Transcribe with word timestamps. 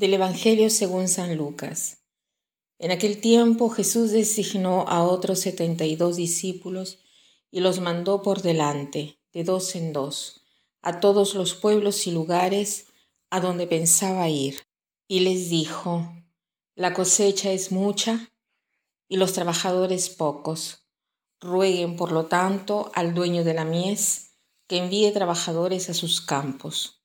Del 0.00 0.14
Evangelio 0.14 0.70
según 0.70 1.08
San 1.08 1.36
Lucas. 1.36 1.98
En 2.78 2.90
aquel 2.90 3.20
tiempo 3.20 3.68
Jesús 3.68 4.12
designó 4.12 4.88
a 4.88 5.02
otros 5.02 5.40
setenta 5.40 5.84
y 5.84 5.94
dos 5.94 6.16
discípulos 6.16 7.00
y 7.50 7.60
los 7.60 7.80
mandó 7.80 8.22
por 8.22 8.40
delante, 8.40 9.20
de 9.34 9.44
dos 9.44 9.76
en 9.76 9.92
dos, 9.92 10.46
a 10.80 11.00
todos 11.00 11.34
los 11.34 11.52
pueblos 11.52 12.06
y 12.06 12.12
lugares 12.12 12.86
a 13.28 13.40
donde 13.40 13.66
pensaba 13.66 14.26
ir. 14.30 14.62
Y 15.06 15.20
les 15.20 15.50
dijo, 15.50 16.10
La 16.74 16.94
cosecha 16.94 17.52
es 17.52 17.70
mucha 17.70 18.32
y 19.06 19.18
los 19.18 19.34
trabajadores 19.34 20.08
pocos. 20.08 20.86
Rueguen, 21.42 21.96
por 21.96 22.12
lo 22.12 22.24
tanto, 22.24 22.90
al 22.94 23.12
dueño 23.12 23.44
de 23.44 23.52
la 23.52 23.66
mies 23.66 24.30
que 24.66 24.78
envíe 24.78 25.12
trabajadores 25.12 25.90
a 25.90 25.92
sus 25.92 26.22
campos. 26.22 27.04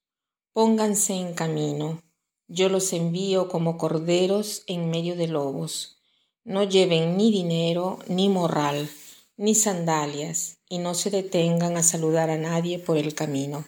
Pónganse 0.54 1.12
en 1.12 1.34
camino 1.34 2.05
yo 2.48 2.68
los 2.68 2.92
envío 2.92 3.48
como 3.48 3.76
corderos 3.76 4.62
en 4.66 4.90
medio 4.90 5.16
de 5.16 5.26
lobos. 5.26 5.98
No 6.44 6.62
lleven 6.62 7.16
ni 7.16 7.30
dinero, 7.30 7.98
ni 8.08 8.28
morral, 8.28 8.88
ni 9.36 9.54
sandalias, 9.54 10.58
y 10.68 10.78
no 10.78 10.94
se 10.94 11.10
detengan 11.10 11.76
a 11.76 11.82
saludar 11.82 12.30
a 12.30 12.38
nadie 12.38 12.78
por 12.78 12.96
el 12.96 13.14
camino. 13.14 13.66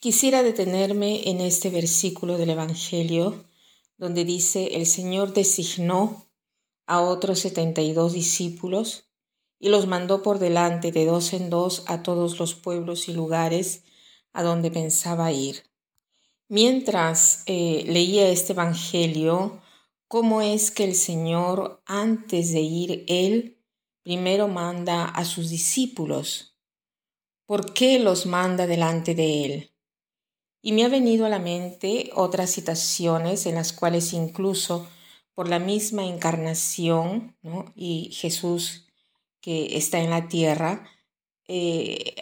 Quisiera 0.00 0.42
detenerme 0.42 1.30
en 1.30 1.40
este 1.40 1.70
versículo 1.70 2.36
del 2.36 2.50
Evangelio, 2.50 3.44
donde 3.96 4.24
dice, 4.24 4.76
el 4.76 4.86
Señor 4.86 5.32
designó 5.32 6.26
a 6.86 7.00
otros 7.00 7.38
setenta 7.38 7.82
y 7.82 7.92
dos 7.92 8.12
discípulos 8.12 9.04
y 9.60 9.68
los 9.68 9.86
mandó 9.86 10.22
por 10.22 10.40
delante 10.40 10.90
de 10.90 11.06
dos 11.06 11.32
en 11.32 11.50
dos 11.50 11.84
a 11.86 12.02
todos 12.02 12.40
los 12.40 12.56
pueblos 12.56 13.08
y 13.08 13.12
lugares 13.12 13.84
a 14.32 14.42
donde 14.42 14.72
pensaba 14.72 15.30
ir. 15.30 15.62
Mientras 16.52 17.44
eh, 17.46 17.82
leía 17.86 18.28
este 18.28 18.52
Evangelio, 18.52 19.62
cómo 20.06 20.42
es 20.42 20.70
que 20.70 20.84
el 20.84 20.94
Señor, 20.94 21.82
antes 21.86 22.52
de 22.52 22.60
ir 22.60 23.06
Él, 23.08 23.64
primero 24.02 24.48
manda 24.48 25.06
a 25.06 25.24
sus 25.24 25.48
discípulos. 25.48 26.58
¿Por 27.46 27.72
qué 27.72 27.98
los 28.00 28.26
manda 28.26 28.66
delante 28.66 29.14
de 29.14 29.44
Él? 29.46 29.74
Y 30.60 30.72
me 30.72 30.84
ha 30.84 30.90
venido 30.90 31.24
a 31.24 31.30
la 31.30 31.38
mente 31.38 32.10
otras 32.14 32.50
citaciones 32.50 33.46
en 33.46 33.54
las 33.54 33.72
cuales 33.72 34.12
incluso 34.12 34.86
por 35.32 35.48
la 35.48 35.58
misma 35.58 36.04
encarnación 36.04 37.34
y 37.74 38.10
Jesús 38.12 38.88
que 39.40 39.78
está 39.78 40.00
en 40.00 40.10
la 40.10 40.28
tierra, 40.28 40.86
eh, 41.48 42.16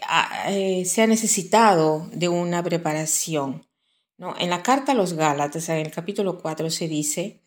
eh, 0.46 0.84
se 0.84 1.02
ha 1.02 1.08
necesitado 1.08 2.08
de 2.12 2.28
una 2.28 2.62
preparación. 2.62 3.68
En 4.38 4.50
la 4.50 4.62
carta 4.62 4.92
a 4.92 4.94
los 4.94 5.14
Gálatas, 5.14 5.70
en 5.70 5.78
el 5.78 5.90
capítulo 5.90 6.38
4, 6.38 6.68
se 6.68 6.88
dice, 6.88 7.40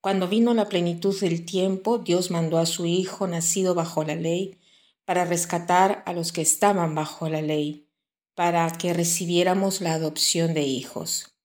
cuando 0.00 0.26
vino 0.26 0.54
la 0.54 0.68
plenitud 0.68 1.18
del 1.20 1.44
tiempo, 1.44 1.98
Dios 1.98 2.32
mandó 2.32 2.58
a 2.58 2.66
su 2.66 2.84
Hijo, 2.84 3.28
nacido 3.28 3.74
bajo 3.74 4.02
la 4.02 4.16
ley, 4.16 4.58
para 5.04 5.24
rescatar 5.24 6.02
a 6.04 6.12
los 6.12 6.32
que 6.32 6.42
estaban 6.42 6.96
bajo 6.96 7.28
la 7.28 7.42
ley, 7.42 7.88
para 8.34 8.68
que 8.72 8.92
recibiéramos 8.92 9.80
la 9.80 9.94
adopción 9.94 10.52
de 10.52 10.62
hijos. 10.62 11.36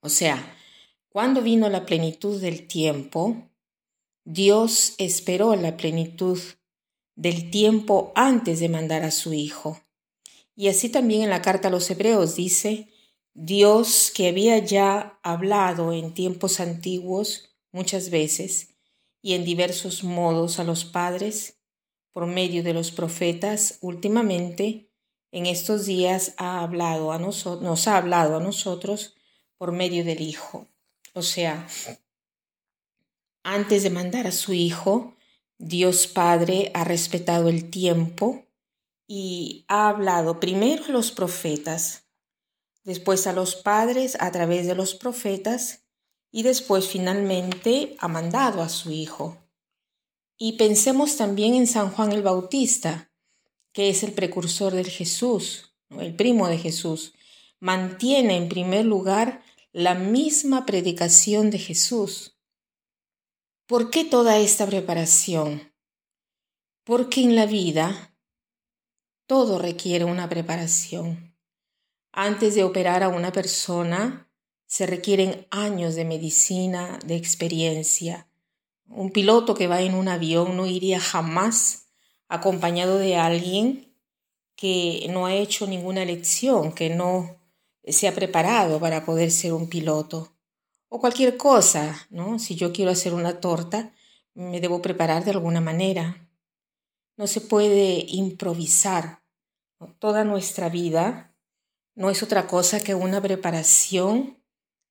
O 0.00 0.08
sea, 0.08 0.56
cuando 1.10 1.42
vino 1.42 1.68
la 1.68 1.84
plenitud 1.84 2.40
del 2.40 2.66
tiempo, 2.66 3.50
Dios 4.24 4.94
esperó 4.96 5.54
la 5.54 5.76
plenitud 5.76 6.40
del 7.14 7.50
tiempo 7.50 8.10
antes 8.14 8.58
de 8.58 8.70
mandar 8.70 9.02
a 9.02 9.10
su 9.10 9.34
Hijo. 9.34 9.82
Y 10.56 10.68
así 10.68 10.88
también 10.88 11.22
en 11.22 11.30
la 11.30 11.42
carta 11.42 11.68
a 11.68 11.70
los 11.70 11.90
Hebreos 11.90 12.36
dice, 12.36 12.88
Dios 13.34 14.12
que 14.14 14.28
había 14.28 14.58
ya 14.58 15.18
hablado 15.22 15.92
en 15.92 16.12
tiempos 16.12 16.60
antiguos 16.60 17.56
muchas 17.72 18.10
veces 18.10 18.74
y 19.22 19.34
en 19.34 19.44
diversos 19.44 20.04
modos 20.04 20.58
a 20.58 20.64
los 20.64 20.84
padres 20.84 21.58
por 22.12 22.26
medio 22.26 22.62
de 22.62 22.74
los 22.74 22.90
profetas, 22.90 23.78
últimamente 23.80 24.90
en 25.30 25.46
estos 25.46 25.86
días 25.86 26.34
ha 26.36 26.60
hablado 26.60 27.10
a 27.10 27.18
nos 27.18 27.88
ha 27.88 27.96
hablado 27.96 28.36
a 28.36 28.40
nosotros 28.40 29.16
por 29.56 29.72
medio 29.72 30.04
del 30.04 30.20
Hijo. 30.20 30.68
O 31.14 31.22
sea, 31.22 31.66
antes 33.42 33.82
de 33.82 33.90
mandar 33.90 34.26
a 34.26 34.32
su 34.32 34.52
Hijo, 34.52 35.16
Dios 35.56 36.06
Padre 36.06 36.70
ha 36.74 36.84
respetado 36.84 37.48
el 37.48 37.70
tiempo 37.70 38.44
y 39.06 39.64
ha 39.68 39.88
hablado 39.88 40.38
primero 40.38 40.84
a 40.84 40.90
los 40.90 41.12
profetas 41.12 42.01
después 42.84 43.26
a 43.26 43.32
los 43.32 43.56
padres 43.56 44.16
a 44.20 44.30
través 44.32 44.66
de 44.66 44.74
los 44.74 44.94
profetas 44.94 45.84
y 46.30 46.42
después 46.42 46.88
finalmente 46.88 47.96
ha 47.98 48.08
mandado 48.08 48.62
a 48.62 48.68
su 48.68 48.90
Hijo. 48.90 49.38
Y 50.36 50.52
pensemos 50.52 51.16
también 51.16 51.54
en 51.54 51.66
San 51.66 51.90
Juan 51.90 52.12
el 52.12 52.22
Bautista, 52.22 53.12
que 53.72 53.90
es 53.90 54.02
el 54.02 54.12
precursor 54.12 54.72
del 54.72 54.88
Jesús, 54.88 55.74
el 55.90 56.16
primo 56.16 56.48
de 56.48 56.58
Jesús. 56.58 57.14
Mantiene 57.60 58.36
en 58.36 58.48
primer 58.48 58.84
lugar 58.84 59.42
la 59.72 59.94
misma 59.94 60.66
predicación 60.66 61.50
de 61.50 61.58
Jesús. 61.58 62.36
¿Por 63.66 63.90
qué 63.90 64.04
toda 64.04 64.38
esta 64.38 64.66
preparación? 64.66 65.72
Porque 66.84 67.22
en 67.22 67.36
la 67.36 67.46
vida 67.46 68.16
todo 69.26 69.58
requiere 69.58 70.04
una 70.04 70.28
preparación. 70.28 71.31
Antes 72.12 72.54
de 72.54 72.62
operar 72.62 73.02
a 73.02 73.08
una 73.08 73.32
persona, 73.32 74.28
se 74.66 74.86
requieren 74.86 75.46
años 75.50 75.94
de 75.94 76.04
medicina, 76.04 76.98
de 77.06 77.16
experiencia. 77.16 78.28
Un 78.86 79.10
piloto 79.12 79.54
que 79.54 79.66
va 79.66 79.80
en 79.80 79.94
un 79.94 80.08
avión 80.08 80.54
no 80.54 80.66
iría 80.66 81.00
jamás 81.00 81.86
acompañado 82.28 82.98
de 82.98 83.16
alguien 83.16 83.96
que 84.56 85.06
no 85.08 85.24
ha 85.24 85.34
hecho 85.34 85.66
ninguna 85.66 86.04
lección, 86.04 86.72
que 86.72 86.90
no 86.90 87.38
se 87.82 88.08
ha 88.08 88.14
preparado 88.14 88.78
para 88.78 89.06
poder 89.06 89.30
ser 89.30 89.54
un 89.54 89.70
piloto. 89.70 90.34
O 90.90 91.00
cualquier 91.00 91.38
cosa, 91.38 92.06
¿no? 92.10 92.38
Si 92.38 92.56
yo 92.56 92.74
quiero 92.74 92.90
hacer 92.90 93.14
una 93.14 93.40
torta, 93.40 93.94
me 94.34 94.60
debo 94.60 94.82
preparar 94.82 95.24
de 95.24 95.30
alguna 95.30 95.62
manera. 95.62 96.28
No 97.16 97.26
se 97.26 97.40
puede 97.40 98.04
improvisar. 98.08 99.22
Toda 99.98 100.24
nuestra 100.24 100.68
vida 100.68 101.31
no 101.94 102.10
es 102.10 102.22
otra 102.22 102.46
cosa 102.46 102.80
que 102.80 102.94
una 102.94 103.20
preparación 103.20 104.42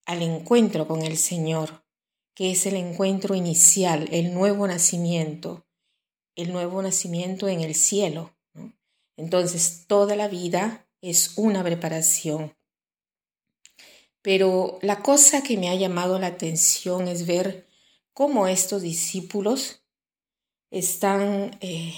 al 0.06 0.22
encuentro 0.22 0.88
con 0.88 1.02
el 1.02 1.18
Señor, 1.18 1.84
que 2.36 2.52
es 2.52 2.66
el 2.66 2.76
encuentro 2.76 3.36
inicial, 3.36 4.08
el 4.12 4.34
nuevo 4.34 4.68
nacimiento, 4.68 5.66
el 6.36 6.52
nuevo 6.52 6.82
nacimiento 6.82 7.48
en 7.48 7.62
el 7.62 7.76
cielo. 7.76 8.36
Entonces, 9.18 9.86
toda 9.88 10.16
la 10.16 10.28
vida 10.28 10.88
es 11.02 11.38
una 11.38 11.64
preparación. 11.64 12.56
Pero 14.22 14.78
la 14.82 15.02
cosa 15.02 15.42
que 15.42 15.58
me 15.58 15.70
ha 15.70 15.76
llamado 15.76 16.20
la 16.20 16.28
atención 16.28 17.08
es 17.08 17.26
ver 17.26 17.68
cómo 18.14 18.48
estos 18.48 18.82
discípulos 18.82 19.84
están 20.70 21.58
eh, 21.62 21.94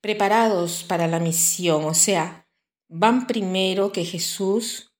preparados 0.00 0.84
para 0.84 1.06
la 1.08 1.18
misión, 1.18 1.84
o 1.84 1.94
sea, 1.94 2.43
van 2.88 3.26
primero 3.26 3.92
que 3.92 4.04
Jesús 4.04 4.92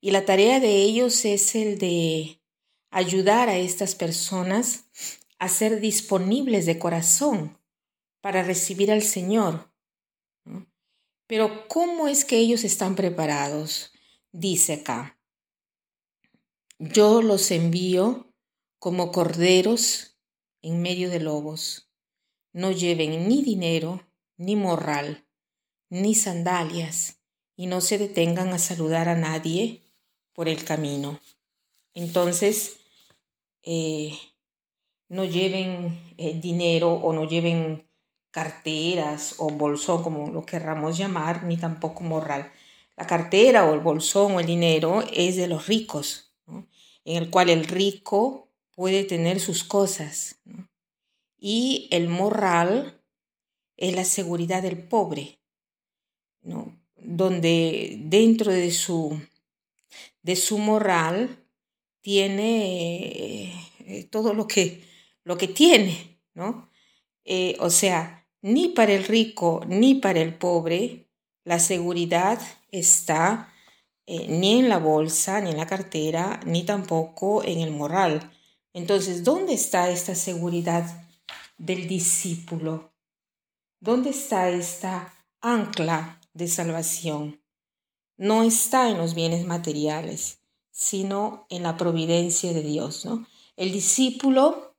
y 0.00 0.10
la 0.10 0.24
tarea 0.24 0.60
de 0.60 0.82
ellos 0.82 1.24
es 1.24 1.54
el 1.54 1.78
de 1.78 2.42
ayudar 2.90 3.48
a 3.48 3.56
estas 3.56 3.94
personas 3.94 4.84
a 5.38 5.48
ser 5.48 5.80
disponibles 5.80 6.66
de 6.66 6.78
corazón 6.78 7.58
para 8.20 8.42
recibir 8.42 8.90
al 8.92 9.02
Señor. 9.02 9.72
Pero 11.26 11.66
¿cómo 11.68 12.08
es 12.08 12.24
que 12.24 12.36
ellos 12.36 12.64
están 12.64 12.94
preparados? 12.94 13.92
Dice 14.32 14.74
acá, 14.74 15.18
yo 16.78 17.22
los 17.22 17.50
envío 17.50 18.34
como 18.78 19.12
corderos 19.12 20.18
en 20.62 20.82
medio 20.82 21.10
de 21.10 21.20
lobos. 21.20 21.88
No 22.52 22.72
lleven 22.72 23.28
ni 23.28 23.42
dinero, 23.42 24.06
ni 24.36 24.56
morral, 24.56 25.26
ni 25.88 26.14
sandalias 26.14 27.21
y 27.62 27.66
no 27.68 27.80
se 27.80 27.96
detengan 27.96 28.52
a 28.52 28.58
saludar 28.58 29.08
a 29.08 29.14
nadie 29.14 29.82
por 30.32 30.48
el 30.48 30.64
camino. 30.64 31.20
Entonces, 31.94 32.78
eh, 33.62 34.18
no 35.08 35.24
lleven 35.24 35.96
eh, 36.18 36.40
dinero 36.40 36.92
o 36.92 37.12
no 37.12 37.22
lleven 37.22 37.86
carteras 38.32 39.36
o 39.38 39.48
bolsón, 39.48 40.02
como 40.02 40.28
lo 40.32 40.44
querramos 40.44 40.98
llamar, 40.98 41.44
ni 41.44 41.56
tampoco 41.56 42.02
morral. 42.02 42.50
La 42.96 43.06
cartera 43.06 43.64
o 43.64 43.74
el 43.74 43.78
bolsón 43.80 44.32
o 44.32 44.40
el 44.40 44.46
dinero 44.46 45.04
es 45.12 45.36
de 45.36 45.46
los 45.46 45.68
ricos, 45.68 46.34
en 46.48 47.16
el 47.16 47.30
cual 47.30 47.48
el 47.48 47.62
rico 47.68 48.48
puede 48.72 49.04
tener 49.04 49.38
sus 49.38 49.62
cosas. 49.62 50.40
Y 51.38 51.86
el 51.92 52.08
morral 52.08 53.00
es 53.76 53.94
la 53.94 54.04
seguridad 54.04 54.62
del 54.62 54.78
pobre. 54.78 55.38
¿no? 56.42 56.81
Donde 57.04 57.96
dentro 57.98 58.52
de 58.52 58.70
su 58.70 59.18
de 60.22 60.36
su 60.36 60.58
moral, 60.58 61.44
tiene 62.00 63.52
eh, 63.80 64.04
todo 64.10 64.34
lo 64.34 64.46
que, 64.46 64.82
lo 65.24 65.36
que 65.36 65.48
tiene, 65.48 66.18
¿no? 66.34 66.70
Eh, 67.24 67.56
o 67.60 67.70
sea, 67.70 68.26
ni 68.40 68.68
para 68.68 68.92
el 68.92 69.04
rico 69.04 69.62
ni 69.68 69.94
para 69.94 70.20
el 70.20 70.34
pobre 70.34 71.08
la 71.44 71.60
seguridad 71.60 72.40
está 72.70 73.52
eh, 74.06 74.26
ni 74.28 74.58
en 74.58 74.68
la 74.68 74.78
bolsa, 74.78 75.40
ni 75.40 75.50
en 75.50 75.56
la 75.56 75.66
cartera, 75.66 76.40
ni 76.44 76.64
tampoco 76.64 77.44
en 77.44 77.60
el 77.60 77.70
moral. 77.70 78.32
Entonces, 78.72 79.22
¿dónde 79.22 79.54
está 79.54 79.90
esta 79.90 80.14
seguridad 80.14 81.08
del 81.58 81.86
discípulo? 81.86 82.92
¿Dónde 83.80 84.10
está 84.10 84.50
esta 84.50 85.14
ancla 85.40 86.21
de 86.34 86.48
salvación? 86.48 87.40
No 88.16 88.42
está 88.42 88.90
en 88.90 88.98
los 88.98 89.14
bienes 89.14 89.46
materiales, 89.46 90.40
sino 90.70 91.46
en 91.50 91.62
la 91.62 91.76
providencia 91.76 92.52
de 92.52 92.62
Dios, 92.62 93.04
¿no? 93.04 93.26
El 93.56 93.72
discípulo 93.72 94.76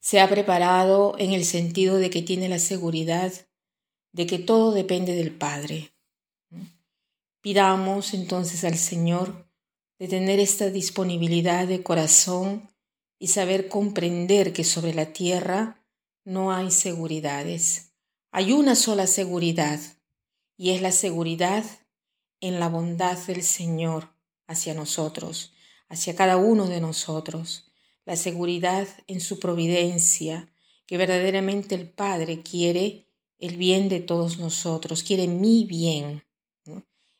se 0.00 0.20
ha 0.20 0.28
preparado 0.28 1.14
en 1.18 1.32
el 1.32 1.44
sentido 1.44 1.96
de 1.96 2.10
que 2.10 2.22
tiene 2.22 2.48
la 2.48 2.58
seguridad 2.58 3.32
de 4.12 4.26
que 4.26 4.38
todo 4.38 4.72
depende 4.72 5.14
del 5.14 5.32
Padre. 5.32 5.92
Pidamos 7.40 8.12
entonces 8.14 8.64
al 8.64 8.76
Señor 8.76 9.48
de 9.98 10.08
tener 10.08 10.40
esta 10.40 10.70
disponibilidad 10.70 11.66
de 11.68 11.82
corazón 11.82 12.70
y 13.18 13.28
saber 13.28 13.68
comprender 13.68 14.52
que 14.52 14.64
sobre 14.64 14.94
la 14.94 15.12
tierra 15.12 15.84
no 16.24 16.52
hay 16.52 16.70
seguridades. 16.70 17.89
Hay 18.32 18.52
una 18.52 18.76
sola 18.76 19.08
seguridad 19.08 19.80
y 20.56 20.70
es 20.70 20.82
la 20.82 20.92
seguridad 20.92 21.64
en 22.40 22.60
la 22.60 22.68
bondad 22.68 23.18
del 23.26 23.42
Señor 23.42 24.14
hacia 24.46 24.72
nosotros, 24.72 25.52
hacia 25.88 26.14
cada 26.14 26.36
uno 26.36 26.66
de 26.66 26.80
nosotros, 26.80 27.72
la 28.04 28.14
seguridad 28.14 28.86
en 29.08 29.20
su 29.20 29.40
providencia, 29.40 30.48
que 30.86 30.96
verdaderamente 30.96 31.74
el 31.74 31.88
Padre 31.88 32.42
quiere 32.42 33.08
el 33.38 33.56
bien 33.56 33.88
de 33.88 34.00
todos 34.00 34.38
nosotros, 34.38 35.02
quiere 35.02 35.26
mi 35.26 35.64
bien. 35.64 36.24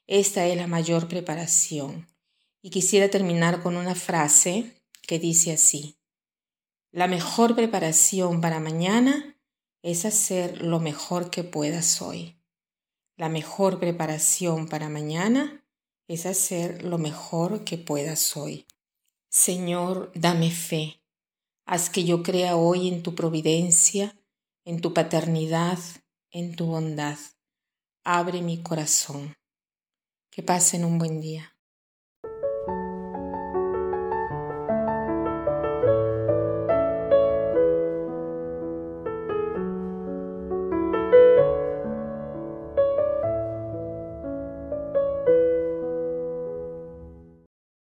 Esta 0.06 0.47
es 0.47 0.56
la 0.56 0.67
mayor 0.67 1.09
preparación. 1.09 2.09
Y 2.63 2.71
quisiera 2.71 3.09
terminar 3.09 3.63
con 3.63 3.77
una 3.77 3.95
frase 3.95 4.83
que 5.03 5.19
dice 5.19 5.53
así. 5.53 5.97
La 6.93 7.06
mejor 7.06 7.56
preparación 7.56 8.41
para 8.41 8.61
mañana 8.61 9.40
es 9.82 10.05
hacer 10.05 10.62
lo 10.62 10.81
mejor 10.81 11.31
que 11.31 11.44
puedas 11.44 12.03
hoy. 12.03 12.37
La 13.17 13.29
mejor 13.29 13.79
preparación 13.79 14.69
para 14.69 14.88
mañana 14.88 15.65
es 16.09 16.27
hacer 16.27 16.85
lo 16.85 16.99
mejor 16.99 17.65
que 17.65 17.79
puedas 17.79 18.37
hoy. 18.37 18.67
Señor, 19.29 20.11
dame 20.15 20.50
fe. 20.50 21.03
Haz 21.65 21.88
que 21.88 22.05
yo 22.05 22.23
crea 22.23 22.56
hoy 22.56 22.88
en 22.88 23.03
tu 23.03 23.15
providencia, 23.15 24.19
en 24.65 24.81
tu 24.81 24.93
paternidad, 24.93 25.79
en 26.31 26.56
tu 26.56 26.67
bondad. 26.67 27.19
Abre 28.03 28.43
mi 28.43 28.62
corazón. 28.62 29.37
Que 30.31 30.43
pasen 30.43 30.85
un 30.85 30.99
buen 30.99 31.21
día. 31.21 31.56